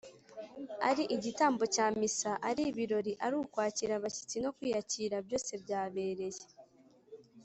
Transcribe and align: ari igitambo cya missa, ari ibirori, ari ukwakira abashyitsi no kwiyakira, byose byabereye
ari 0.89 1.03
igitambo 1.15 1.63
cya 1.75 1.87
missa, 1.99 2.31
ari 2.49 2.61
ibirori, 2.71 3.11
ari 3.25 3.35
ukwakira 3.43 3.93
abashyitsi 3.95 4.37
no 4.43 4.51
kwiyakira, 4.57 5.15
byose 5.25 5.51
byabereye 5.63 6.41